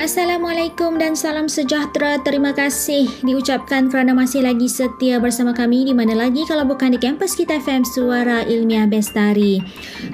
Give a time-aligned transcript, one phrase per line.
[0.00, 2.16] Assalamualaikum dan salam sejahtera.
[2.24, 6.98] Terima kasih diucapkan kerana masih lagi setia bersama kami di mana lagi kalau bukan di
[7.02, 9.60] kampus kita FM Suara Ilmiah Bestari.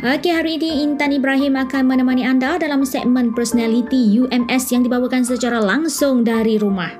[0.02, 5.62] Okey, hari ini Intan Ibrahim akan menemani anda dalam segmen Personality UMS yang dibawakan secara
[5.62, 6.90] langsung dari rumah.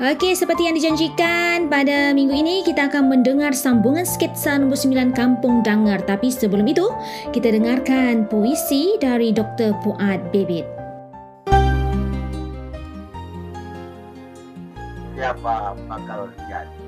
[0.00, 5.60] Okey, seperti yang dijanjikan pada minggu ini kita akan mendengar sambungan sketsa nombor 9 Kampung
[5.60, 6.00] Dangar.
[6.02, 6.88] Tapi sebelum itu,
[7.30, 9.76] kita dengarkan puisi dari Dr.
[9.84, 10.81] Puad Bebit.
[15.32, 16.84] Siapa bakal jadi.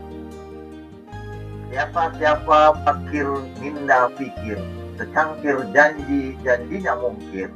[1.73, 3.25] Siapa-siapa pakir
[3.57, 4.61] minda pikir,
[5.01, 7.49] secangkir janji janjinya mungkin.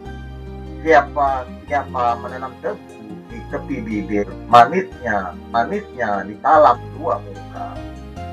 [0.80, 7.68] Siapa-siapa menanam tebu di tepi bibir, manisnya, manisnya ditalam dua muka.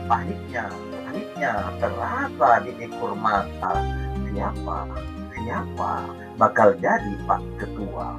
[0.08, 0.72] Pahitnya,
[1.04, 1.54] pahitnya
[1.84, 3.84] terasa di ekor mata.
[4.32, 4.88] Siapa,
[5.36, 5.92] siapa
[6.40, 8.16] bakal jadi Pak Ketua?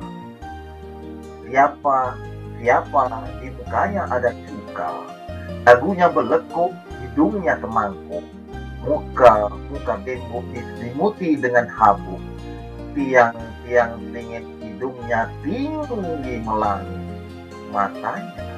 [1.48, 2.20] Siapa
[2.66, 5.06] siapa di mukanya ada cuka,
[5.62, 8.26] dagunya belekuk, hidungnya semangkuk,
[8.82, 12.18] muka muka tembok diselimuti dengan habuk,
[12.98, 17.06] tiang-tiang dingin hidungnya tinggi melangit,
[17.70, 18.50] matanya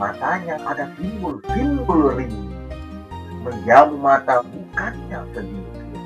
[0.00, 2.32] matanya ada simbol-simbol ring,
[3.44, 6.00] menjamu mata bukannya sedikit,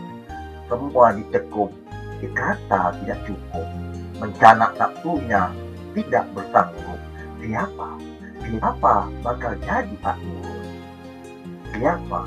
[0.67, 1.71] semua dicekup,
[2.19, 3.67] dikata tidak cukup,
[4.19, 5.55] mencanak nafsunya
[5.95, 6.96] tidak bersanggup
[7.41, 7.89] siapa?
[8.47, 8.95] Siapa
[9.27, 10.61] bakal jadi Pak Nur?
[11.75, 12.23] Siapa?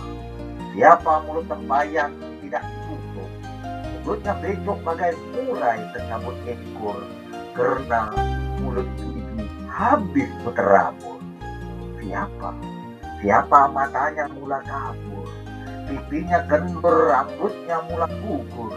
[0.75, 3.31] Siapa mulut terbayang tidak tutup?
[4.03, 6.99] Mulutnya becok bagai murai tercabut ekor
[7.55, 8.01] karena
[8.59, 11.19] mulut ini habis berterabur.
[11.99, 12.51] Siapa?
[13.19, 15.27] Siapa matanya mula kabur?
[15.89, 18.73] Pipinya kendor, rambutnya mula gugur.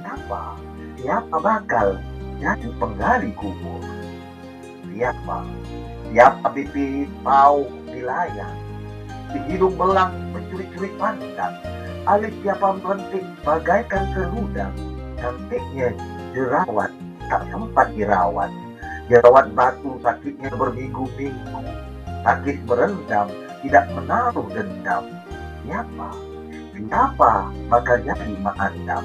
[0.00, 0.56] Siapa?
[1.00, 1.98] Siapa bakal
[2.38, 4.03] jadi penggali kubur?
[4.94, 5.42] Siapa?
[6.14, 8.54] Siapa pipi mau dilayang?
[9.34, 11.58] Di hidung belang mencuri-curi pandang.
[12.06, 14.70] Alis siapa merentik bagaikan kerudang.
[15.18, 15.90] Cantiknya
[16.30, 16.94] jerawat
[17.26, 18.54] tak sempat dirawat.
[19.10, 21.60] Jerawat batu sakitnya berminggu-minggu.
[22.22, 23.28] Sakit berendam,
[23.66, 25.10] tidak menaruh dendam.
[25.66, 26.08] Siapa?
[26.78, 27.32] Siapa
[27.66, 29.04] bakal jadi andam?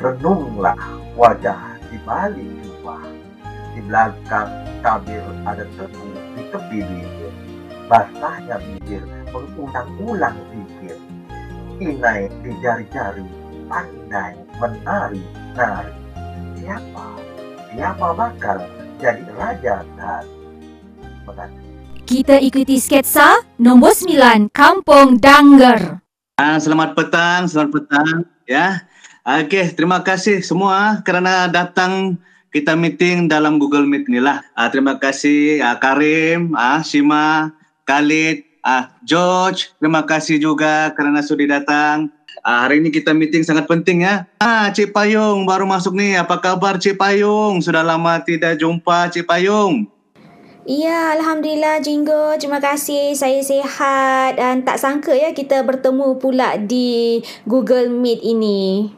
[0.00, 0.80] Renunglah
[1.20, 3.15] wajah di balik jubah.
[3.76, 4.48] Di belakang
[4.80, 7.32] tabir ada tebu di tepi bibir.
[7.92, 9.04] Basahnya bibir
[9.36, 10.96] mengulang-ulang pikir.
[11.84, 13.28] Inai di jari-jari,
[13.68, 15.92] pandai menari-nari.
[16.56, 17.06] Siapa?
[17.76, 18.64] Siapa bakal
[18.96, 20.32] jadi raja tadi?
[22.08, 26.00] Kita ikuti sketsa nombor 9, Kampung Dangger.
[26.40, 28.24] Ah, selamat petang, selamat petang.
[28.48, 28.88] Ya,
[29.26, 32.14] Okey, terima kasih semua kerana datang
[32.56, 34.40] kita meeting dalam Google Meet ni lah.
[34.56, 37.52] Uh, terima kasih uh, Karim, uh, Shima,
[37.84, 39.76] Khalid, uh, George.
[39.76, 42.08] Terima kasih juga kerana sudi datang.
[42.40, 44.24] Uh, hari ini kita meeting sangat penting ya.
[44.40, 46.16] Ah, Cik Payung baru masuk ni.
[46.16, 47.60] Apa kabar Cik Payung?
[47.60, 49.92] Sudah lama tidak jumpa Cik Payung.
[50.64, 52.40] Ya, Alhamdulillah Jinggo.
[52.40, 53.12] Terima kasih.
[53.12, 58.90] Saya sihat dan tak sangka ya kita bertemu pula di Google Meet ini.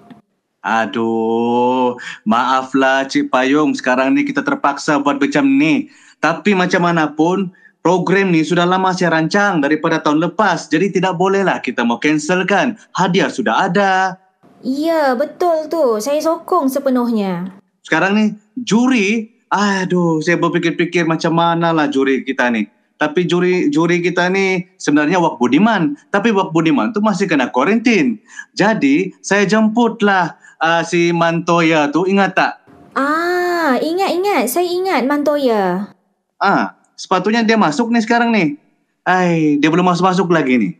[0.58, 1.94] Aduh,
[2.26, 5.86] maaflah Cik Payung sekarang ni kita terpaksa buat macam ni.
[6.18, 10.66] Tapi macam mana pun, program ni sudah lama saya rancang daripada tahun lepas.
[10.66, 12.74] Jadi tidak bolehlah kita mau cancelkan.
[12.90, 14.18] Hadiah sudah ada.
[14.66, 16.02] Ya, betul tu.
[16.02, 17.54] Saya sokong sepenuhnya.
[17.86, 18.24] Sekarang ni,
[18.58, 22.66] juri, aduh, saya berfikir-fikir macam mana lah juri kita ni.
[22.98, 25.94] Tapi juri juri kita ni sebenarnya Wak Budiman.
[26.10, 28.18] Tapi Wak Budiman tu masih kena kuarantin.
[28.58, 32.52] Jadi, saya jemputlah uh, si Mantoya tu ingat tak?
[32.98, 34.50] Ah, ingat-ingat.
[34.50, 35.94] Saya ingat Mantoya.
[36.38, 38.58] Ah, sepatutnya dia masuk ni sekarang ni.
[39.06, 40.70] Ai, dia belum masuk-masuk lagi ni.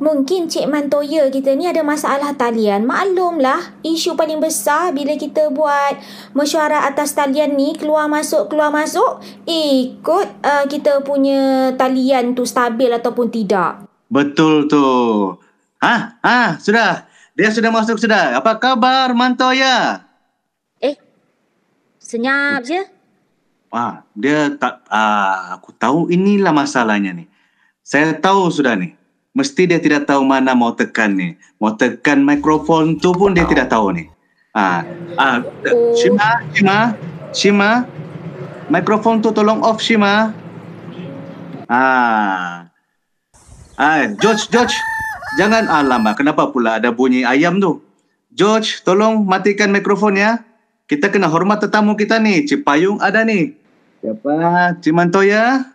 [0.00, 2.88] Mungkin Cik Mantoya kita ni ada masalah talian.
[2.88, 6.00] Maklumlah, isu paling besar bila kita buat
[6.32, 12.88] mesyuarat atas talian ni keluar masuk keluar masuk, ikut uh, kita punya talian tu stabil
[12.88, 13.84] ataupun tidak.
[14.08, 14.80] Betul tu.
[15.84, 17.09] Ha, ha, sudah.
[17.38, 18.36] Dia sudah masuk sudah.
[18.36, 20.04] Apa kabar Mantoya?
[20.82, 20.98] Eh,
[21.98, 22.80] senyap je.
[23.70, 27.30] Ah, dia tak, ah, aku tahu inilah masalahnya ni.
[27.86, 28.98] Saya tahu sudah ni.
[29.30, 31.38] Mesti dia tidak tahu mana mau tekan ni.
[31.62, 34.10] Mau tekan mikrofon tu pun dia tidak tahu ni.
[34.50, 34.82] Ah,
[35.14, 35.94] ah, oh.
[35.94, 36.78] Shima, Shima,
[37.30, 37.70] Shima,
[38.66, 40.34] mikrofon tu tolong off Shima.
[41.70, 42.66] Ah,
[43.78, 44.74] ah, George, George,
[45.38, 47.78] Jangan alamak, kenapa pula ada bunyi ayam tu?
[48.34, 50.42] George, tolong matikan mikrofon ya.
[50.90, 52.42] kita kena hormat tetamu kita ni.
[52.42, 53.54] Cik Payung ada ni.
[54.02, 54.74] Siapa?
[54.82, 55.70] Cik Mantoya?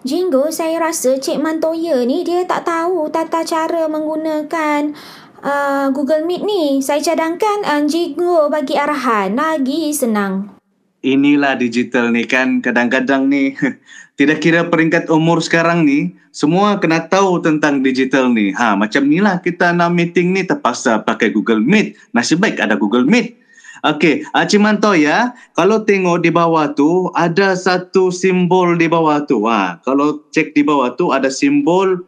[0.00, 4.96] Jinggo, saya rasa Cik Mantoya ni dia tak tahu tata cara menggunakan
[5.44, 6.64] uh, Google Meet ni.
[6.80, 9.36] Saya cadangkan uh, Jinggo bagi arahan.
[9.36, 10.56] Lagi senang.
[11.04, 12.64] Inilah digital ni kan.
[12.64, 13.52] Kadang-kadang ni
[14.18, 18.50] tidak kira peringkat umur sekarang ni, semua kena tahu tentang digital ni.
[18.50, 21.94] Ha, macam ni lah kita nak meeting ni terpaksa pakai Google Meet.
[22.10, 23.38] Nasib baik ada Google Meet.
[23.86, 29.22] Okey, uh, Cik Manto ya, kalau tengok di bawah tu ada satu simbol di bawah
[29.22, 29.46] tu.
[29.46, 32.02] Ha, kalau cek di bawah tu ada simbol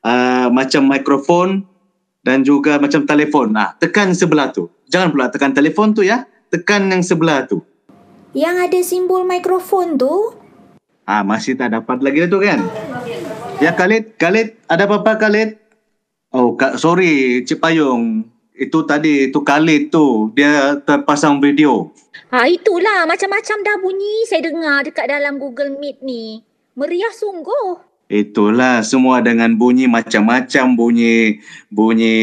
[0.00, 1.68] uh, macam mikrofon
[2.24, 3.52] dan juga macam telefon.
[3.52, 4.72] Nah, tekan sebelah tu.
[4.88, 6.24] Jangan pula tekan telefon tu ya.
[6.48, 7.60] Tekan yang sebelah tu.
[8.32, 10.39] Yang ada simbol mikrofon tu?
[11.10, 12.62] Ah, masih tak dapat lagi tu kan?
[13.58, 15.58] Ya Khalid, Khalid, ada apa-apa Khalid?
[16.30, 21.90] Oh, ka- sorry, Cik Payung itu tadi itu kali tu dia terpasang video.
[22.30, 26.46] Ha itulah macam-macam dah bunyi saya dengar dekat dalam Google Meet ni.
[26.78, 27.82] Meriah sungguh.
[28.06, 31.42] Itulah semua dengan bunyi macam-macam bunyi
[31.74, 32.14] bunyi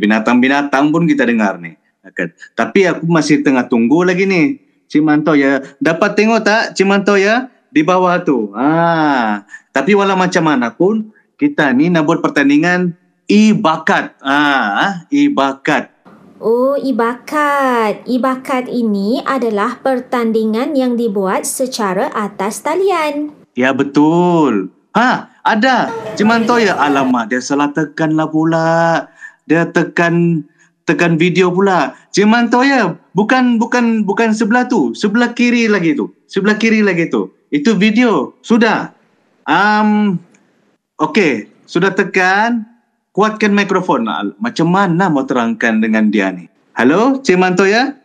[0.00, 1.76] binatang-binatang pun kita dengar ni.
[2.56, 4.56] Tapi aku masih tengah tunggu lagi ni.
[4.88, 5.60] Cik Manto ya.
[5.76, 8.50] Dapat tengok tak Cik Manto ya di bawah tu.
[8.52, 9.46] Ha.
[9.70, 12.94] Tapi walau macam mana pun kita ni nak buat pertandingan
[13.30, 14.18] ibakat.
[14.20, 15.94] Ah, ibakat.
[16.40, 18.04] Oh, ibakat.
[18.08, 23.32] Ibakat ini adalah pertandingan yang dibuat secara atas talian.
[23.52, 24.72] Ya, betul.
[24.96, 25.92] Ha, ada.
[26.16, 29.06] Cuman tu ya, alamak dia salah tekan lah pula.
[29.44, 30.44] Dia tekan
[30.88, 31.94] tekan video pula.
[32.10, 36.10] Cuman tu ya, bukan bukan bukan sebelah tu, sebelah kiri lagi tu.
[36.26, 37.30] Sebelah kiri lagi tu.
[37.50, 38.38] Itu video.
[38.46, 38.94] Sudah.
[39.44, 40.22] Um,
[41.00, 42.68] Okey, sudah tekan
[43.10, 44.06] kuatkan mikrofon.
[44.38, 46.46] Macam mana mau terangkan dengan dia ni?
[46.76, 47.96] Halo, Cik Mantoya?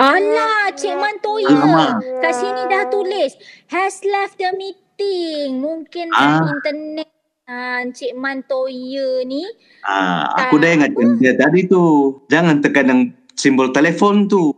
[0.00, 1.52] Alah, Cik Mantoya.
[1.52, 1.92] Alamak.
[2.24, 3.32] Kat sini dah tulis,
[3.70, 5.60] has left the meeting.
[5.60, 6.48] Mungkin ah.
[6.48, 7.12] internet
[7.44, 9.44] uh, Cik Mantoya ni.
[9.86, 12.16] Ah, aku dah ingat dia tadi tu.
[12.32, 13.00] Jangan tekan yang
[13.36, 14.56] simbol telefon tu.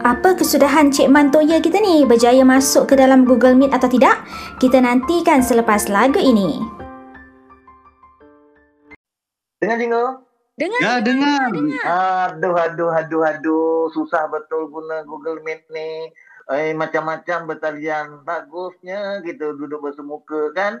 [0.00, 2.08] Apa kesudahan Cik Mantoya kita ni?
[2.08, 4.24] Berjaya masuk ke dalam Google Meet atau tidak?
[4.56, 6.56] Kita nantikan selepas lagu ini.
[9.60, 10.24] Dengar Jingo?
[10.56, 10.80] Dengar.
[10.80, 11.52] Ya, dengar.
[11.52, 11.84] dengar.
[12.32, 13.80] Aduh, aduh, aduh, aduh.
[13.92, 16.08] Susah betul guna Google Meet ni.
[16.48, 18.24] Eh, macam-macam bertalian.
[18.24, 20.80] Bagusnya gitu duduk bersemuka kan.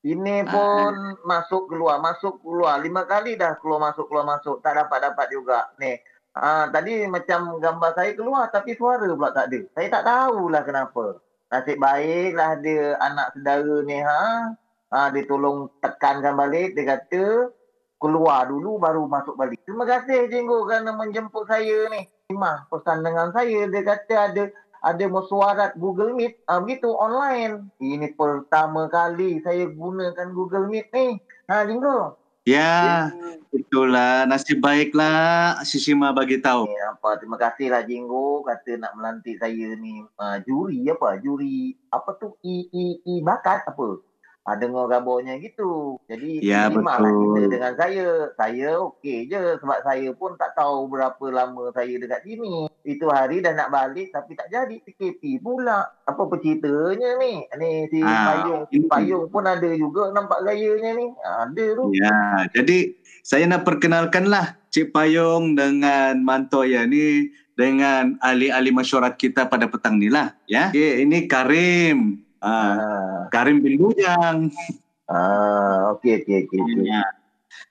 [0.00, 2.80] Ini ah, pun uh, masuk keluar, masuk keluar.
[2.80, 4.64] Lima kali dah keluar masuk, keluar masuk.
[4.64, 5.68] Tak dapat-dapat juga.
[5.76, 6.00] Nih.
[6.34, 9.60] Ah, tadi macam gambar saya keluar tapi suara pula tak ada.
[9.70, 11.22] Saya tak tahulah kenapa.
[11.54, 14.50] Nasib baiklah ada anak saudara ni ha.
[14.90, 16.74] Ah, dia tolong tekankan balik.
[16.74, 17.54] Dia kata,
[18.02, 19.62] keluar dulu baru masuk balik.
[19.62, 22.10] Terima kasih Jenggo kerana menjemput saya ni.
[22.26, 23.70] Terima pesan dengan saya.
[23.70, 24.44] Dia kata ada
[24.84, 27.70] ada mesyuarat Google Meet uh, begitu online.
[27.78, 31.16] Ini pertama kali saya gunakan Google Meet ni.
[31.46, 32.23] Ha Jenggo.
[32.44, 33.08] Ya,
[33.56, 36.68] itulah nasib baiklah Sisima bagi tahu.
[36.68, 41.16] Ya, apa terima kasihlah Jinggo kata nak melantik saya ni uh, juri apa?
[41.24, 42.36] Juri apa tu?
[42.44, 43.96] I i i bakat apa?
[44.44, 45.96] Ha, dengar gabarnya gitu.
[46.06, 48.08] Jadi ya, lah kita dengan saya.
[48.36, 52.68] Saya okey je sebab saya pun tak tahu berapa lama saya dekat sini.
[52.84, 55.88] Itu hari dah nak balik tapi tak jadi PKP pula.
[56.04, 57.48] Apa ceritanya ni?
[57.56, 61.06] Ni si ha, Payung, si Payung pun ada juga nampak gayanya ni.
[61.24, 61.84] Ha, ada tu.
[61.96, 62.92] Ya, jadi
[63.24, 70.10] saya nak perkenalkanlah Cik Payung dengan Mantoya ni dengan ahli-ahli masyarakat kita pada petang ni
[70.10, 70.34] lah.
[70.50, 70.74] Ya.
[70.74, 72.23] Okay, ini Karim.
[72.44, 74.52] Ah, Karim bin Bujang.
[75.08, 76.60] Ah, okey okey okey.
[76.84, 77.00] Ya.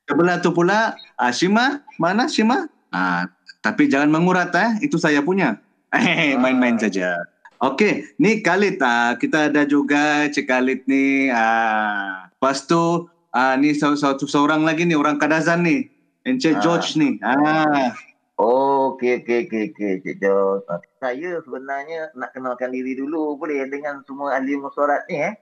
[0.09, 2.65] Sebelah tu pula ah, Shima, mana Shima?
[2.89, 3.29] Ah,
[3.61, 5.61] tapi jangan mengurat eh, itu saya punya.
[5.93, 7.21] Eh, main-main saja.
[7.61, 12.33] Okey, ni Khalid ah, kita ada juga Cik Khalid ni ah.
[12.33, 15.85] Lepas tu ah, ni satu seorang lagi ni orang Kadazan ni.
[16.25, 16.61] Encik ah.
[16.65, 17.21] George ni.
[17.21, 17.93] Ah.
[18.41, 20.65] Oh, okey, okey, okey, okey, Cik Jos.
[20.97, 25.37] Saya sebenarnya nak kenalkan diri dulu, boleh dengan semua ahli mesyuarat ni eh.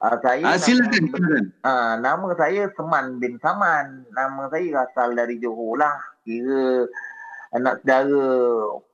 [0.00, 1.44] Uh, saya ah, silakan, silakan.
[1.60, 4.08] Uh, nama saya Seman bin Saman.
[4.16, 6.00] Nama saya asal dari Johor lah.
[6.24, 6.88] Kira
[7.52, 8.24] anak saudara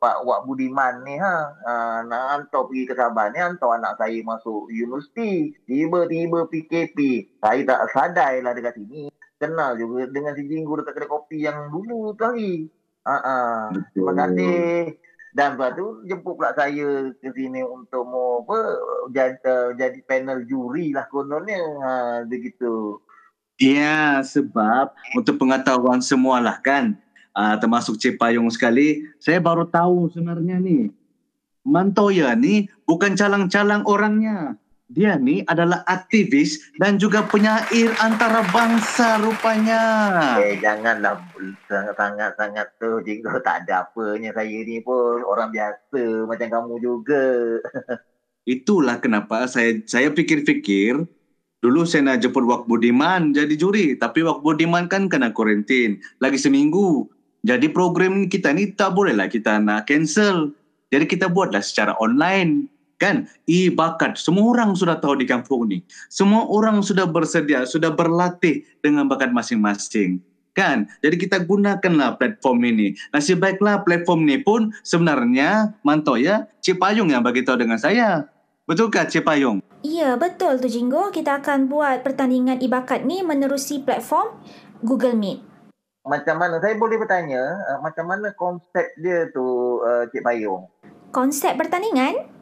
[0.02, 1.54] Pak Wak Budiman ni ha.
[1.62, 5.54] Uh, nak hantar pergi ke Sabah ni, hantar anak saya masuk universiti.
[5.70, 6.98] Tiba-tiba PKP.
[7.38, 9.06] Saya tak sadar lah dekat sini.
[9.38, 12.66] Kenal juga dengan si Jinggu dekat kedai kopi yang dulu tu hari.
[13.06, 13.86] Uh-uh.
[13.94, 14.98] Terima kasih.
[15.36, 18.58] Dan lepas tu jemput pula saya ke sini untuk mau apa
[19.14, 21.60] jadi, uh, jadi panel juri lah kononnya.
[21.60, 21.92] Ha
[22.26, 22.98] begitu.
[23.56, 26.98] Ya, sebab untuk pengetahuan semualah kan.
[27.36, 30.88] uh, termasuk Cik Payung sekali, saya baru tahu sebenarnya ni
[31.66, 34.56] Mantoya ni bukan calang-calang orangnya.
[34.86, 39.82] Dia ni adalah aktivis dan juga penyair antara bangsa rupanya.
[40.38, 41.18] Eh janganlah
[41.66, 47.24] sangat-sangat tu jika tak ada apanya saya ni pun orang biasa macam kamu juga.
[48.54, 51.02] Itulah kenapa saya saya fikir-fikir
[51.58, 56.38] dulu saya nak jemput Wak Budiman jadi juri tapi Wak Budiman kan kena kuarantin lagi
[56.38, 57.10] seminggu.
[57.42, 60.54] Jadi program kita ni tak bolehlah kita nak cancel.
[60.94, 62.70] Jadi kita buatlah secara online.
[62.96, 63.28] Kan?
[63.44, 64.16] I-bakat.
[64.16, 65.84] Semua orang sudah tahu di kampung ni.
[66.08, 70.24] Semua orang sudah bersedia, sudah berlatih dengan bakat masing-masing.
[70.56, 70.88] Kan?
[71.04, 72.96] Jadi kita gunakanlah platform ini.
[73.12, 78.32] Nasib baiklah platform ni pun sebenarnya mantau ya, Cik Payung yang bagi tahu dengan saya.
[78.64, 79.60] Betulkah Cik Payung?
[79.84, 81.12] Ya, betul tu Jinggo.
[81.12, 84.40] Kita akan buat pertandingan ibakat ni menerusi platform
[84.80, 85.44] Google Meet.
[86.08, 86.56] Macam mana?
[86.64, 87.42] Saya boleh bertanya,
[87.76, 89.44] uh, macam mana konsep dia tu
[89.84, 90.72] uh, Cik Payung?
[91.12, 92.32] Konsep pertandingan?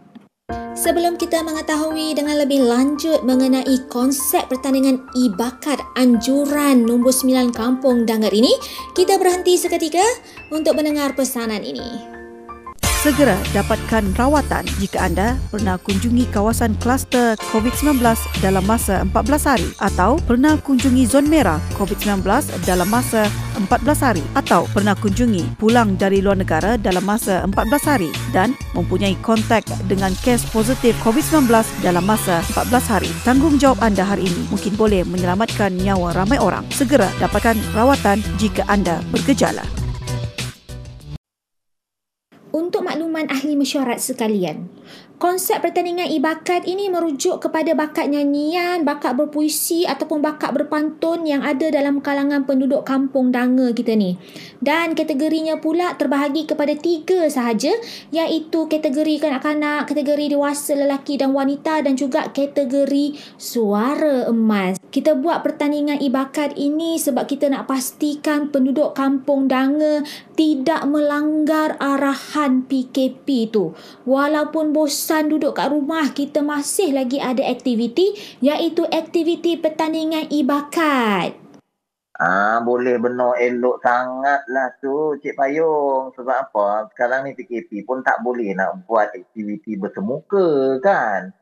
[0.85, 8.29] Sebelum kita mengetahui dengan lebih lanjut mengenai konsep pertandingan ibakat anjuran nombor 9 Kampung Dangar
[8.37, 8.53] ini,
[8.93, 10.05] kita berhenti seketika
[10.53, 12.14] untuk mendengar pesanan ini.
[13.05, 18.01] Segera dapatkan rawatan jika anda pernah kunjungi kawasan kluster COVID-19
[18.41, 22.25] dalam masa 14 hari atau pernah kunjungi zon merah COVID-19
[22.65, 23.29] dalam masa
[23.61, 27.53] 14 hari atau pernah kunjungi pulang dari luar negara dalam masa 14
[27.85, 31.53] hari dan mempunyai kontak dengan kes positif COVID-19
[31.85, 33.13] dalam masa 14 hari.
[33.21, 36.65] Tanggungjawab anda hari ini mungkin boleh menyelamatkan nyawa ramai orang.
[36.73, 39.84] Segera dapatkan rawatan jika anda bergejala.
[42.55, 44.71] Untuk makluman ahli mesyuarat sekalian,
[45.19, 51.75] konsep pertandingan ibakat ini merujuk kepada bakat nyanyian, bakat berpuisi ataupun bakat berpantun yang ada
[51.75, 54.15] dalam kalangan penduduk kampung Danga kita ni.
[54.63, 57.75] Dan kategorinya pula terbahagi kepada tiga sahaja
[58.15, 64.79] iaitu kategori kanak-kanak, kategori dewasa lelaki dan wanita dan juga kategori suara emas.
[64.95, 72.67] Kita buat pertandingan ibakat ini sebab kita nak pastikan penduduk kampung Danga tidak melanggar arahan
[72.67, 73.73] PKP tu.
[74.05, 81.39] Walaupun bosan duduk kat rumah, kita masih lagi ada aktiviti iaitu aktiviti pertandingan ibakat.
[82.15, 86.15] Ah boleh benar elok sangat lah tu Cik Payung.
[86.15, 86.87] Sebab apa?
[86.95, 91.35] Sekarang ni PKP pun tak boleh nak buat aktiviti bersemuka kan.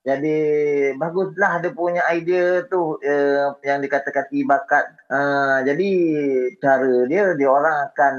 [0.00, 0.36] Jadi
[0.96, 4.88] baguslah dia punya idea tu uh, yang dikatakan ibakat.
[5.12, 5.88] Uh, jadi
[6.56, 8.14] cara dia dia orang akan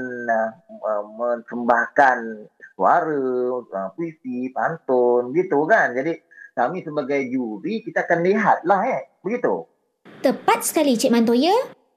[0.78, 2.46] uh, mensembahkan
[2.78, 3.18] suara,
[3.66, 5.90] uh, puisi, pantun gitu kan.
[5.90, 6.22] Jadi
[6.54, 9.02] kami sebagai juri kita akan lihatlah eh.
[9.26, 9.66] Begitu.
[10.22, 11.54] Tepat sekali Cik Mantoya.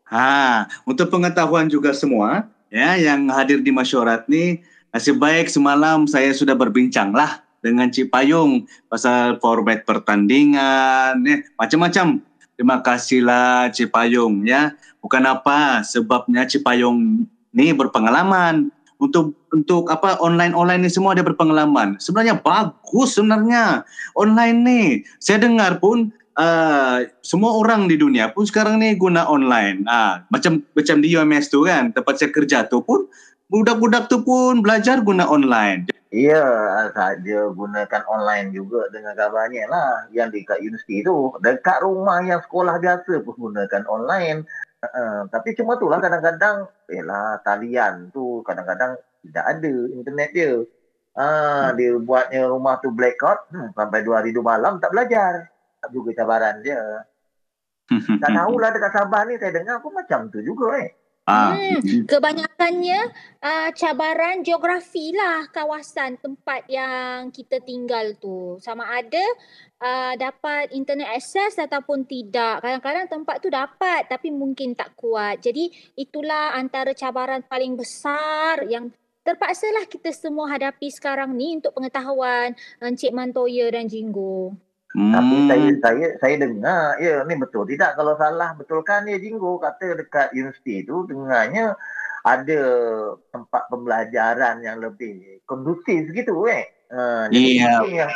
[0.10, 6.34] Ha, untuk pengetahuan juga semua ya yang hadir di masyarakat ni nasib baik semalam saya
[6.34, 11.41] sudah berbincang lah dengan Cik Payung pasal format pertandingan ya.
[11.57, 12.22] Macam-macam.
[12.53, 14.77] Terima kasihlah Cik Payung ya.
[15.01, 18.69] Bukan apa sebabnya Cik Payung ni berpengalaman.
[18.95, 22.00] Untuk untuk apa online online ni semua dia berpengalaman.
[22.00, 23.84] Sebenarnya bagus sebenarnya.
[24.13, 24.81] Online ni
[25.19, 29.84] saya dengar pun uh, semua orang di dunia pun sekarang ni guna online.
[29.89, 33.03] Ah macam macam di UMS tu kan tempat saya kerja tu pun
[33.52, 35.86] budak-budak tu pun belajar guna online
[36.16, 36.48] Ya,
[36.96, 40.08] saja gunakan online juga dengan kabarnya lah.
[40.16, 41.36] Yang di kat universiti tu.
[41.44, 44.48] Dekat rumah yang sekolah biasa pun gunakan online.
[44.80, 48.96] Uh, tapi cuma tu lah kadang-kadang, eh lah talian tu kadang-kadang
[49.28, 50.52] tidak ada internet dia.
[51.20, 51.70] Uh, hmm.
[51.75, 55.52] Dia buatnya rumah tu blackout hmm, sampai dua hari dua malam tak belajar.
[55.84, 56.80] Tak juga cabaran dia.
[58.24, 60.96] tak tahulah dekat Sabah ni saya dengar pun macam tu juga eh.
[61.25, 61.58] Ah.
[61.58, 63.01] Hmm, kebanyakannya
[63.41, 68.62] uh, cabaran geografi lah kawasan tempat yang kita tinggal tu.
[68.62, 69.25] Sama ada
[69.82, 72.62] uh, dapat internet akses ataupun tidak.
[72.62, 75.41] Kadang-kadang tempat tu dapat tapi mungkin tak kuat.
[75.41, 78.94] Jadi itulah antara cabaran paling besar yang
[79.25, 84.53] terpaksalah kita semua hadapi sekarang ni untuk pengetahuan Encik Mantoya dan Jinggo.
[84.96, 85.12] Hmm.
[85.12, 90.00] Tapi saya saya saya dengar ya ni betul tidak kalau salah betulkan ya Jinggo kata
[90.00, 91.75] dekat universiti tu dengarnya
[92.24, 92.62] ada
[93.36, 96.72] tempat pembelajaran yang lebih kondusif gitu eh.
[96.96, 97.84] Uh, yeah.
[97.84, 98.14] yang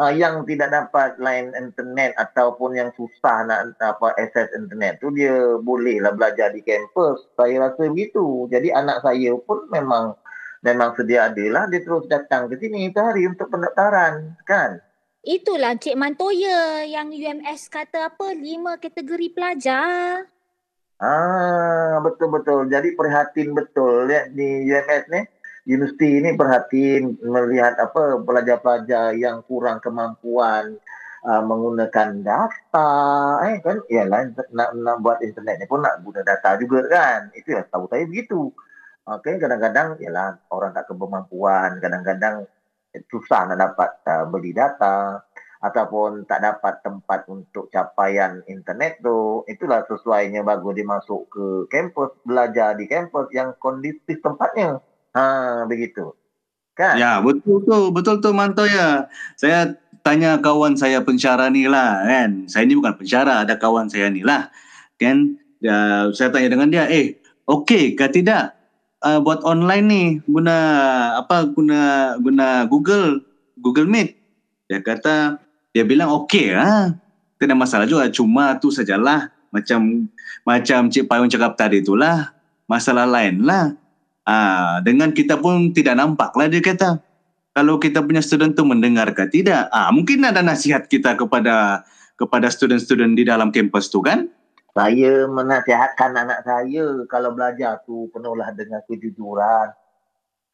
[0.00, 5.60] uh, yang tidak dapat line internet ataupun yang susah nak apa akses internet tu dia
[5.60, 7.28] bolehlah belajar di kampus.
[7.36, 8.48] Saya rasa begitu.
[8.48, 10.16] Jadi anak saya pun memang
[10.64, 14.80] memang sedia adalah dia terus datang ke sini sehari untuk pendaftaran kan.
[15.22, 20.26] Itulah Cik Mantoya yang UMS kata apa lima kategori pelajar.
[20.98, 22.66] Ah, betul-betul.
[22.66, 25.22] Jadi prihatin betul ya di UMS ni.
[25.62, 30.74] Universiti ini perhatiin melihat apa pelajar-pelajar yang kurang kemampuan
[31.22, 32.90] uh, menggunakan data
[33.46, 37.54] eh kan lain nak, nak buat internet ni pun nak guna data juga kan itu
[37.54, 38.50] ya tahu saya begitu
[39.02, 42.46] Okey, kadang-kadang ialah orang tak kemampuan, kadang-kadang
[43.08, 45.24] susah nak dapat uh, beli data
[45.62, 52.10] ataupun tak dapat tempat untuk capaian internet tu itulah sesuainya bagus dia masuk ke kampus
[52.26, 54.82] belajar di kampus yang kondisi tempatnya.
[55.14, 56.18] Ha begitu.
[56.74, 56.98] Kan?
[56.98, 59.06] Ya betul tu betul tu mantau ya.
[59.38, 62.50] Saya tanya kawan saya pensyarah ni lah kan?
[62.50, 64.50] Saya ni bukan pensyarah ada kawan saya ni lah
[64.98, 65.38] kan?
[65.62, 68.61] Ya, saya tanya dengan dia eh okey ke tidak
[69.04, 70.56] uh, buat online ni guna
[71.18, 73.22] apa guna guna Google
[73.58, 74.16] Google Meet
[74.70, 75.42] dia kata
[75.72, 76.92] dia bilang okey lah.
[77.40, 78.06] Tidak masalah juga.
[78.12, 79.32] Cuma tu sajalah.
[79.52, 80.08] Macam
[80.44, 82.36] macam Cik Payung cakap tadi itulah.
[82.68, 83.76] Masalah lain lah.
[84.22, 87.02] Ah, dengan kita pun tidak nampak lah dia kata.
[87.52, 89.68] Kalau kita punya student tu mendengar ke tidak.
[89.72, 91.82] Ah, mungkin ada nasihat kita kepada
[92.16, 94.30] kepada student-student di dalam kampus tu kan?
[94.72, 99.68] Saya menasihatkan anak saya kalau belajar tu penuhlah dengan kejujuran,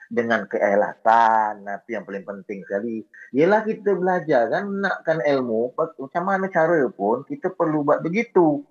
[0.08, 3.04] dengan keikhlasan nanti yang paling penting sekali
[3.36, 8.64] ialah kita belajar kan nakkan ilmu macam mana cara pun kita perlu buat begitu.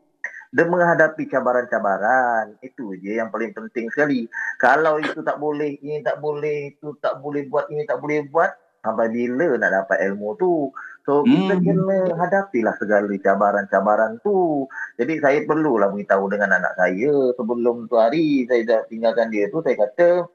[0.48, 4.32] Dan menghadapi cabaran-cabaran itu je yang paling penting sekali.
[4.56, 8.56] Kalau itu tak boleh ini tak boleh itu tak boleh buat ini tak boleh buat
[8.80, 10.72] sampai bila nak dapat ilmu tu
[11.08, 11.64] so kita hmm.
[11.64, 14.68] kena hadapilah segala cabaran-cabaran tu
[15.00, 19.64] jadi saya perlulah beritahu dengan anak saya sebelum tu hari saya dah tinggalkan dia tu
[19.64, 20.28] saya kata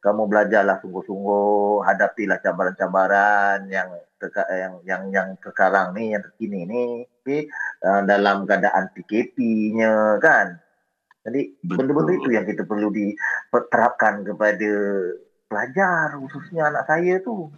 [0.00, 3.90] kamu belajarlah sungguh-sungguh hadapilah cabaran-cabaran yang
[4.54, 6.84] yang yang yang sekarang ni yang terkini ni
[7.26, 7.50] okay?
[7.82, 10.62] uh, dalam keadaan PKP-nya kan
[11.26, 14.72] jadi benda-benda itu yang kita perlu diterapkan kepada
[15.50, 17.50] pelajar khususnya anak saya tu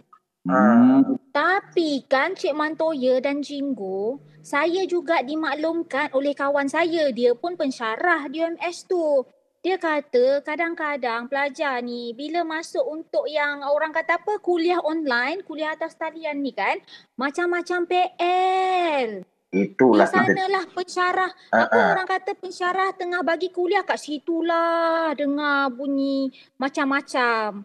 [0.43, 1.07] Hmm.
[1.07, 1.22] Uh.
[1.33, 7.09] Tapi kan Cik Mantoya dan Jinggo, saya juga dimaklumkan oleh kawan saya.
[7.09, 9.25] Dia pun pensyarah di UMS tu
[9.63, 15.71] dia kata kadang-kadang pelajar ni bila masuk untuk yang orang kata apa kuliah online, kuliah
[15.71, 16.83] atas talian ni kan
[17.15, 19.23] macam-macam PL.
[19.55, 20.03] Itulah.
[20.03, 21.63] Di sanalah pensyarah, uh-uh.
[21.63, 26.27] apa orang kata pensyarah tengah bagi kuliah kat situlah dengar bunyi
[26.59, 27.63] macam-macam.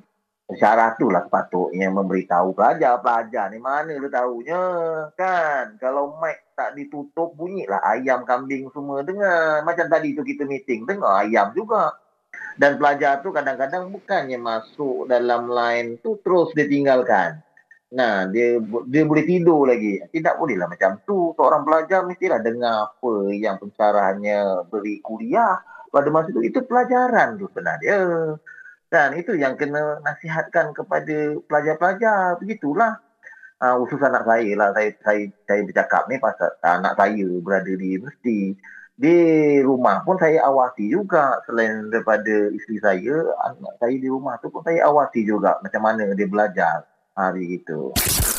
[0.48, 3.04] Syarat tu lah sepatutnya memberitahu pelajar.
[3.04, 4.62] Pelajar ni mana dia tahunya
[5.12, 5.76] kan.
[5.76, 9.60] Kalau mic tak ditutup bunyilah ayam kambing semua dengar.
[9.68, 11.92] Macam tadi tu kita meeting dengar ayam juga.
[12.56, 17.44] Dan pelajar tu kadang-kadang bukannya masuk dalam line tu terus dia tinggalkan.
[17.88, 18.56] Nah, dia
[18.88, 20.00] dia boleh tidur lagi.
[20.00, 21.36] Tidak boleh lah macam tu.
[21.36, 25.60] Seorang pelajar mestilah dengar apa yang pencarahannya beri kuliah.
[25.88, 27.96] Pada masa itu, itu pelajaran tu sebenarnya.
[28.88, 32.40] Dan itu yang kena nasihatkan kepada pelajar-pelajar.
[32.40, 32.96] Begitulah.
[33.58, 34.68] Uh, khusus anak saya lah.
[34.72, 38.56] Saya, saya, saya bercakap ni pasal anak saya berada di universiti.
[38.98, 39.16] Di
[39.60, 41.36] rumah pun saya awasi juga.
[41.44, 45.60] Selain daripada isteri saya, anak saya di rumah tu pun saya awasi juga.
[45.60, 47.92] Macam mana dia belajar hari itu.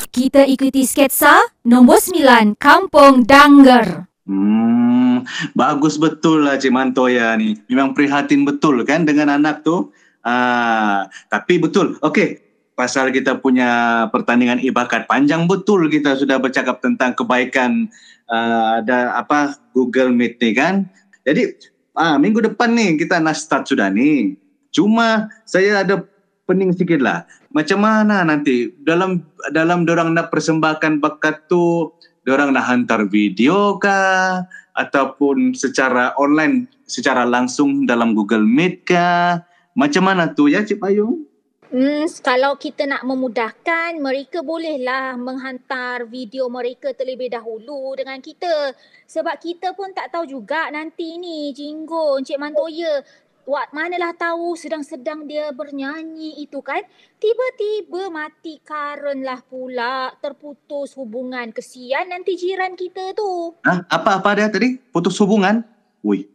[0.09, 4.09] Kita ikuti sketsa nombor 9, Kampung Dangger.
[4.25, 5.21] Hmm,
[5.53, 7.53] bagus betul lah Cik Mantoya ni.
[7.69, 9.93] Memang prihatin betul kan dengan anak tu.
[10.23, 11.95] Ah, tapi betul.
[12.03, 17.91] Okey, pasal kita punya pertandingan ibakat panjang betul kita sudah bercakap tentang kebaikan
[18.31, 20.87] uh, ada apa Google Meet ni kan.
[21.27, 21.59] Jadi
[21.99, 24.39] ah minggu depan ni kita nak start sudah ni.
[24.71, 26.07] Cuma saya ada
[26.47, 27.27] pening sikit lah.
[27.51, 31.91] Macam mana nanti dalam dalam orang nak persembahkan bakat tu,
[32.29, 39.48] orang nak hantar video kah ataupun secara online secara langsung dalam Google Meet kah?
[39.77, 41.29] Macam mana tu ya Cik Payung?
[41.69, 48.73] Hmm, kalau kita nak memudahkan, mereka bolehlah menghantar video mereka terlebih dahulu dengan kita.
[49.05, 53.05] Sebab kita pun tak tahu juga nanti ni Jinggo, Encik Mantoya,
[53.49, 56.85] Wak manalah tahu sedang-sedang dia bernyanyi itu kan.
[57.17, 60.13] Tiba-tiba mati karen lah pula.
[60.21, 61.49] Terputus hubungan.
[61.49, 63.57] Kesian nanti jiran kita tu.
[63.65, 63.89] Ha?
[63.89, 64.77] Apa-apa dia tadi?
[64.77, 65.65] Putus hubungan?
[66.05, 66.29] Wih,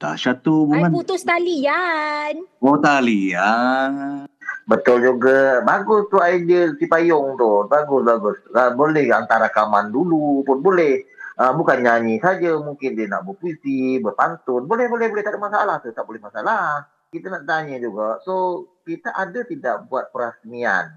[0.00, 0.88] Dahsyat tu hubungan.
[0.88, 2.40] Ay, putus talian.
[2.64, 4.24] Oh, talian.
[4.64, 5.60] Betul juga.
[5.60, 7.68] Bagus tu idea si payung tu.
[7.68, 8.40] Bagus, bagus.
[8.48, 11.04] Uh, boleh antara rakaman dulu pun boleh.
[11.36, 12.56] Uh, bukan nyanyi saja.
[12.56, 14.64] Mungkin dia nak berpuisi, berpantun.
[14.64, 15.20] Boleh, boleh, boleh.
[15.20, 15.92] Tak ada masalah tu.
[15.92, 16.88] Tak boleh masalah.
[17.12, 18.24] Kita nak tanya juga.
[18.24, 20.96] So, kita ada tidak buat perasmian?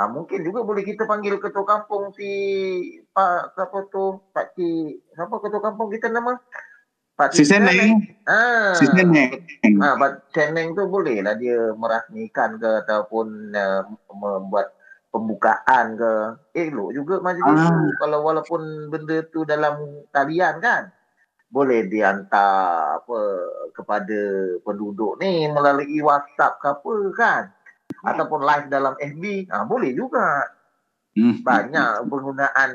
[0.00, 2.30] Uh, mungkin juga boleh kita panggil ketua kampung si
[3.12, 4.16] Pak siapa tu?
[4.32, 5.12] Pak Cik.
[5.12, 6.40] Siapa ketua kampung kita nama?
[7.20, 8.00] Pak Si Seneng.
[8.24, 8.72] Ah.
[8.72, 9.44] Si Seneng.
[9.84, 14.72] Ah, Pak Seneng tu boleh lah dia merasmikan ke ataupun uh, membuat
[15.12, 16.12] pembukaan ke.
[16.56, 17.68] Elok juga majlis Ah.
[17.68, 17.92] tu.
[18.00, 19.76] Kalau walaupun benda tu dalam
[20.08, 20.88] talian kan.
[21.50, 23.18] Boleh dihantar apa
[23.74, 24.20] kepada
[24.62, 27.42] penduduk ni melalui WhatsApp ke apa kan.
[28.00, 29.50] Ataupun live dalam FB.
[29.52, 30.46] Ah, boleh juga.
[31.10, 31.42] Hmm.
[31.42, 32.70] Banyak penggunaan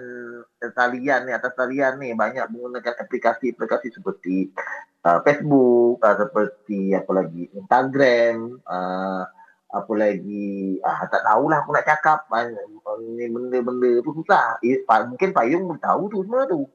[0.75, 4.51] talian ni atas talian ni banyak menggunakan aplikasi-aplikasi seperti
[5.07, 9.23] uh, Facebook, uh, seperti apa lagi Instagram, uh,
[9.71, 12.27] apa lagi ah tak tahulah aku nak cakap
[13.15, 14.59] ni benda-benda tu susah.
[14.59, 16.67] Eh, pa- mungkin payung pun tahu tu semua tu.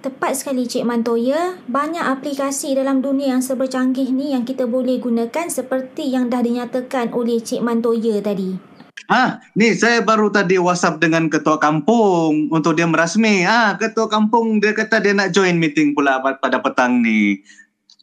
[0.00, 4.96] Tepat sekali Cik Mantoya, banyak aplikasi dalam dunia yang serba canggih ni yang kita boleh
[4.96, 8.69] gunakan seperti yang dah dinyatakan oleh Cik Mantoya tadi.
[9.10, 13.42] Ah, ni saya baru tadi WhatsApp dengan ketua kampung untuk dia merasmi.
[13.42, 17.42] Ah, ketua kampung dia kata dia nak join meeting pula pa- pada petang ni.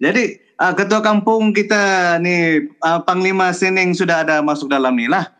[0.03, 5.31] Jadi, ah, ketua kampung kita ni ah, Panglima Seneng sudah ada masuk dalam ni lah.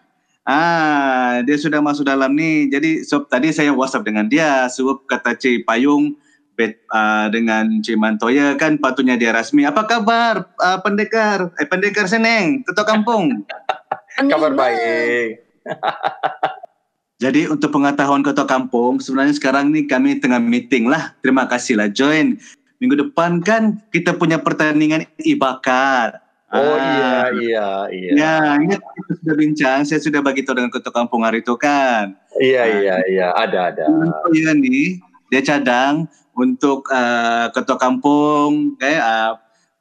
[0.48, 2.72] Ah, dia sudah masuk dalam ni.
[2.72, 4.72] Jadi, so, tadi saya WhatsApp dengan dia.
[4.72, 6.16] Sebab kata Cik Payung
[6.56, 9.68] bet, ah, dengan Cik Mantoya kan patutnya dia rasmi.
[9.68, 11.52] Apa kabar ah, pendekar?
[11.60, 13.44] Eh, pendekar Seneng, ketua kampung?
[14.32, 15.47] Kabar baik.
[17.24, 21.18] Jadi untuk pengetahuan Ketua Kampung, sebenarnya sekarang ni kami tengah meeting lah.
[21.26, 22.38] Terima kasih lah join.
[22.78, 26.22] Minggu depan kan kita punya pertandingan ibakat.
[26.48, 28.12] Oh Ah, iya iya iya.
[28.16, 32.16] Ya, ingat kita sudah bincang, saya sudah bagi tahu dengan Ketua Kampung hari itu kan.
[32.40, 33.84] Iya iya iya, ada ada.
[33.90, 39.34] Oh iya ni, dia cadang untuk uh, Ketua Kampung, kayak uh,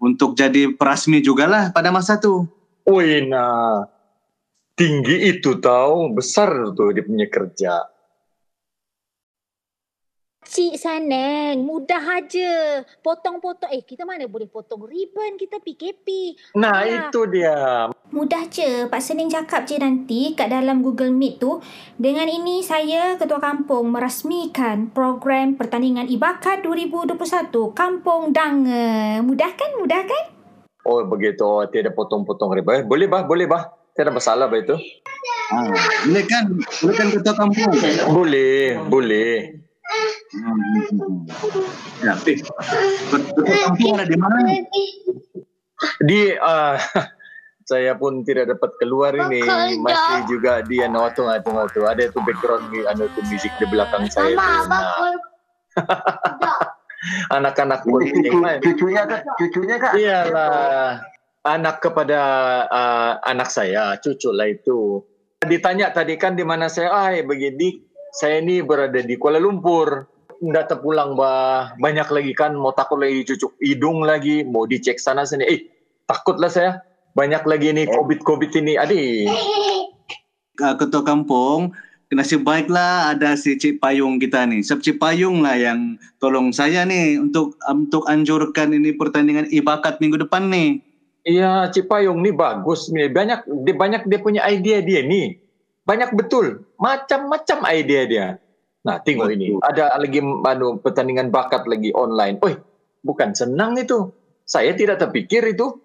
[0.02, 2.48] untuk jadi perasmi jugalah pada masa tu.
[2.88, 3.86] Wih, nah.
[4.76, 7.80] Tinggi itu tahu, besar tuh dia punya kerja.
[10.46, 12.80] Cik Saneng, mudah aja.
[13.02, 13.66] Potong-potong.
[13.72, 15.34] Eh, kita mana boleh potong ribbon?
[15.34, 16.36] Kita PKP.
[16.54, 17.10] Nah, Ya.
[17.10, 17.90] itu dia.
[18.14, 21.58] Mudah je Pak Seneng cakap je nanti kat dalam Google Meet tu.
[21.98, 29.18] Dengan ini saya Ketua Kampung merasmikan program pertandingan Ibakat 2021 Kampung Danga.
[29.26, 29.70] Mudah kan?
[29.82, 30.24] Mudah kan?
[30.86, 31.42] Oh, begitu.
[31.42, 32.80] Oh, tiada potong-potong riba.
[32.80, 33.75] Eh, Boleh bah, boleh bah.
[33.96, 34.76] Tiada masalah bah itu.
[35.56, 35.72] Ah,
[36.04, 36.44] boleh kan?
[36.84, 37.72] Boleh kan Ketua Kampung?
[38.12, 39.56] Boleh, boleh.
[40.36, 41.24] Hmm.
[42.04, 42.36] Ya, eh,
[43.08, 44.36] Ketua Kampung ada di mana?
[46.04, 46.76] Di ah,
[47.72, 49.40] saya pun tidak dapat keluar ini
[49.80, 53.64] masih juga di anu tu anu tu ada tu background ni anu tu musik di
[53.72, 54.44] belakang saya tu.
[54.68, 55.16] Nah,
[57.40, 58.04] anak-anak pun
[58.60, 59.92] cucunya kak, cucunya kak.
[59.96, 61.15] Iyalah
[61.46, 62.20] anak kepada
[62.66, 65.06] uh, anak saya, cucu lah itu.
[65.46, 67.78] Ditanya tadi kan di mana saya, ah begini,
[68.10, 70.10] saya ini berada di Kuala Lumpur.
[70.36, 75.24] Nggak terpulang bah, banyak lagi kan mau takut lagi cucuk hidung lagi, mau dicek sana
[75.24, 75.48] sini.
[75.48, 75.60] Eh,
[76.04, 76.82] takutlah saya.
[77.16, 78.76] Banyak lagi nih COVID-COVID ini.
[78.76, 79.32] Adik.
[80.56, 81.72] ketua kampung
[82.14, 84.62] nasib baiklah ada si Cik Payung kita ni.
[84.62, 90.22] Sebab Cik Payung lah yang tolong saya ni untuk untuk anjurkan ini pertandingan ibakat minggu
[90.22, 90.85] depan ni.
[91.26, 93.10] Iya, Cipayung nih bagus nih.
[93.10, 95.42] Banyak dia banyak dia punya idea dia nih.
[95.82, 96.62] Banyak betul.
[96.78, 98.26] Macam-macam idea dia.
[98.86, 99.58] Nah, tengok ini.
[99.58, 102.38] Ada lagi anu pertandingan bakat lagi online.
[102.46, 102.54] Oi,
[103.02, 104.14] bukan senang itu.
[104.46, 105.82] Saya tidak terpikir itu.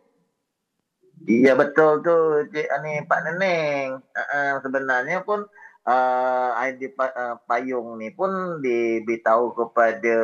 [1.21, 2.17] Iya betul tu
[2.49, 4.01] Cik ni Pak Neneng.
[4.13, 5.45] Uh, sebenarnya pun
[5.87, 10.17] uh, ID uh, payung ni pun diberitahu kepada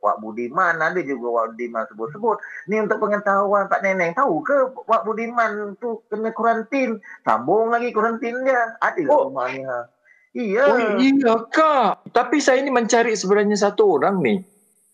[0.00, 2.36] Wak Budiman ada juga Wak Budiman sebut-sebut.
[2.68, 4.56] Ni untuk pengetahuan Pak Neneng tahu ke
[4.88, 7.00] Wak Budiman tu kena kuarantin.
[7.24, 8.76] Sambung lagi kuarantin dia.
[8.80, 9.12] Ada Oh.
[9.12, 9.22] oh.
[9.32, 9.92] rumahnya.
[10.34, 10.64] Iya.
[10.66, 12.10] Oh iya kak.
[12.10, 14.42] Tapi saya ini mencari sebenarnya satu orang nih.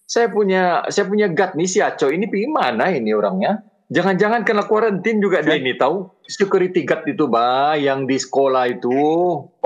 [0.05, 3.63] Saya punya saya punya gut nih si Aco ini pergi mana ini orangnya?
[3.91, 6.07] Jangan-jangan kena kuarantin juga dia ini tahu.
[6.31, 8.95] Security guard itu bah yang di sekolah itu.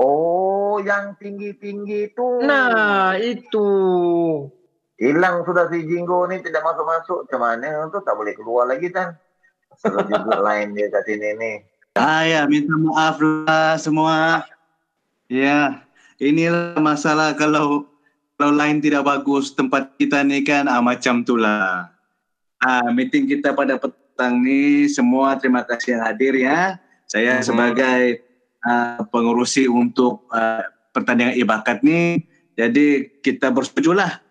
[0.01, 0.14] Oh,
[0.81, 2.41] yang tinggi-tinggi tu.
[2.43, 3.67] Nah itu.
[4.95, 7.27] Hilang sudah si Jinggo ni tidak masuk-masuk.
[7.35, 9.15] Mana tu tak boleh keluar lagi kan.
[9.83, 11.53] Kalau juga lain dia kat sini ni.
[11.95, 14.43] Ah ya, minta maaf lah semua.
[15.27, 15.83] Ya,
[16.19, 17.87] inilah masalah kalau
[18.35, 21.87] kalau lain tidak bagus tempat kita ni kan ah, macam tu lah.
[22.59, 26.79] Ah, meeting kita pada petang ni semua terima kasih yang hadir ya.
[27.05, 27.45] Saya Mhm.
[27.47, 28.24] sebagai
[28.65, 32.25] ah, pengurusi untuk ah, pertandingan ibakat ni,
[32.55, 34.23] jadi kita bersetujulah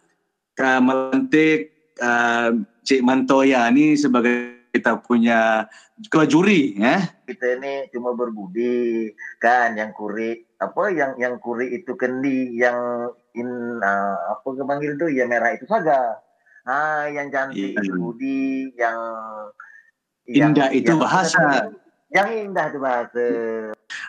[0.60, 2.50] uh, melantik ah,
[2.84, 5.70] Cik Mantoya ni sebagai kita punya
[6.02, 7.14] ketua juri ya.
[7.24, 13.78] Kita ni cuma berbudi kan yang kuri apa yang yang kuri itu kendi yang in
[13.78, 16.18] uh, apa ke panggil tu yang merah itu saja.
[16.64, 17.84] Ha, yang cantik Ya.
[17.84, 18.96] itu budi, yang
[20.24, 21.68] Indah itu bahasa.
[22.08, 23.26] Yang indah itu bahasa.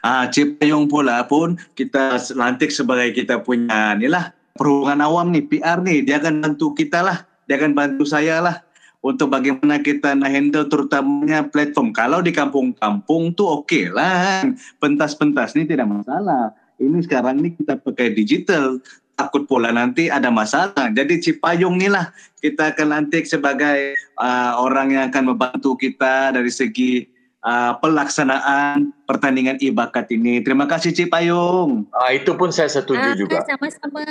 [0.05, 5.43] Ah, Cik Payung pula pun kita lantik sebagai kita punya ni lah perhubungan awam ni
[5.43, 6.01] PR ni.
[6.01, 7.27] Dia akan bantu kita lah.
[7.45, 8.65] Dia akan bantu saya lah
[9.05, 11.93] untuk bagaimana kita handle terutamanya platform.
[11.93, 14.41] Kalau di kampung-kampung tu okey lah
[14.81, 16.57] pentas-pentas ni tidak masalah.
[16.81, 18.81] Ini sekarang ni kita pakai digital.
[19.15, 20.91] Takut pula nanti ada masalah.
[20.91, 22.09] Jadi Cipayung ni lah
[22.41, 27.14] kita akan lantik sebagai uh, orang yang akan membantu kita dari segi
[27.45, 30.41] uh, pelaksanaan pertandingan e-bakat ini.
[30.41, 31.85] Terima kasih Cik Payung.
[31.93, 33.45] Ah, itu pun saya setuju Ah, juga.
[33.45, 34.03] Sama-sama.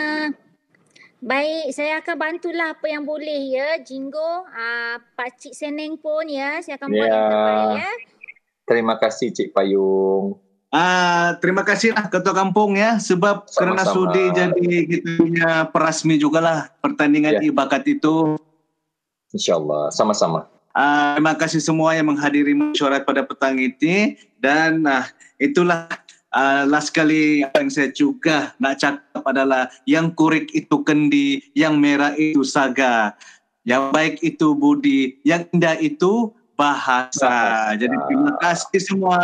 [1.18, 3.80] Baik, saya akan bantulah apa yang boleh ya.
[3.80, 6.60] Jinggo, ah, Pak Cik Seneng pun ya.
[6.62, 7.10] Saya akan buat Ya.
[7.10, 7.92] yang terbaik ya.
[8.64, 10.40] Terima kasih Cik Payung.
[10.74, 13.54] Uh, terima kasihlah Ketua Kampung ya sebab Sama-sama.
[13.62, 17.46] kerana sudi jadi kita punya perasmi jugalah pertandingan Ya.
[17.46, 18.34] e-bakat itu.
[19.30, 19.94] InsyaAllah.
[19.94, 20.50] Sama-sama.
[20.74, 25.06] Uh, terima kasih semua yang menghadiri mesyuarat pada petang ini dan uh,
[25.38, 25.86] itulah
[26.34, 32.10] uh, last kali yang saya juga nak cakap adalah yang kurik itu kendi, yang merah
[32.18, 33.14] itu saga,
[33.62, 37.22] yang baik itu budi, yang indah itu bahasa.
[37.22, 37.78] Bahasa.
[37.78, 39.22] Jadi terima kasih semua.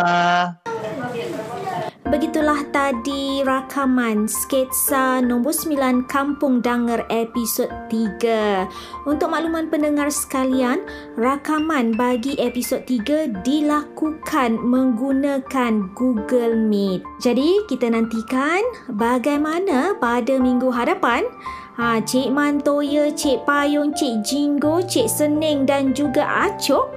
[2.11, 9.07] Begitulah tadi rakaman sketsa nombor 9 Kampung Danger episod 3.
[9.07, 10.83] Untuk makluman pendengar sekalian,
[11.15, 16.99] rakaman bagi episod 3 dilakukan menggunakan Google Meet.
[17.23, 18.59] Jadi kita nantikan
[18.91, 21.23] bagaimana pada minggu hadapan
[21.79, 26.91] Ha, Cik Mantoya, Cik Payung, Cik Jinggo, Cik Seneng dan juga Acok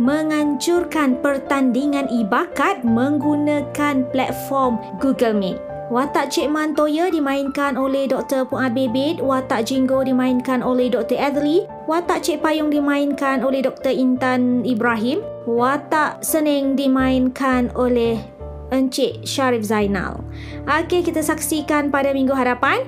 [0.00, 5.60] menganjurkan pertandingan ibakat menggunakan platform Google Meet.
[5.90, 8.46] Watak Cik Mantoya dimainkan oleh Dr.
[8.46, 11.18] Puan Bebit, watak Jinggo dimainkan oleh Dr.
[11.18, 13.90] Adli, watak Cik Payung dimainkan oleh Dr.
[13.90, 18.22] Intan Ibrahim, watak Seneng dimainkan oleh
[18.70, 20.22] Encik Syarif Zainal.
[20.70, 22.86] Okey, kita saksikan pada minggu hadapan.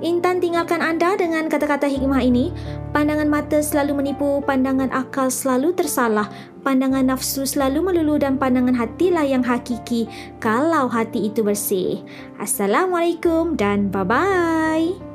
[0.00, 2.48] Intan tinggalkan anda dengan kata-kata hikmah ini.
[2.96, 6.32] Pandangan mata selalu menipu, pandangan akal selalu tersalah,
[6.64, 10.08] pandangan nafsu selalu melulu dan pandangan hatilah yang hakiki
[10.40, 12.00] kalau hati itu bersih.
[12.40, 15.09] Assalamualaikum dan bye-bye.